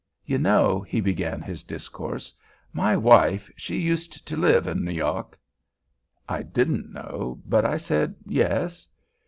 "You 0.25 0.39
know," 0.39 0.81
he 0.81 0.99
began 0.99 1.43
his 1.43 1.61
discourse, 1.61 2.33
"my 2.73 2.97
wife 2.97 3.51
she 3.55 3.77
uset 3.87 4.25
to 4.25 4.35
live 4.35 4.65
in 4.65 4.87
N' 4.89 4.95
York!" 4.95 5.37
I 6.27 6.41
didn't 6.41 6.91
know, 6.91 7.39
but 7.45 7.65
I 7.65 7.77
said 7.77 8.15
"Yes." 8.25 8.87